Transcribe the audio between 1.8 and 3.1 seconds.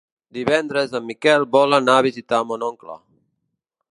a visitar mon oncle.